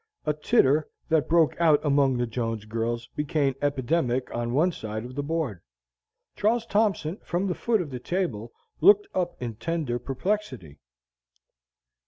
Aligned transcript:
A 0.25 0.33
titter, 0.33 0.87
that 1.09 1.29
broke 1.29 1.55
out 1.61 1.79
among 1.85 2.17
the 2.17 2.25
Jones 2.25 2.65
girls, 2.65 3.05
became 3.15 3.53
epidemic 3.61 4.33
on 4.33 4.51
one 4.51 4.71
side 4.71 5.05
of 5.05 5.13
the 5.13 5.21
board. 5.21 5.61
Charles 6.35 6.65
Thompson, 6.65 7.17
from 7.23 7.45
the 7.45 7.53
foot 7.53 7.83
of 7.83 7.91
the 7.91 7.99
table, 7.99 8.51
looked 8.79 9.05
up 9.13 9.39
in 9.39 9.57
tender 9.57 9.99
perplexity. 9.99 10.79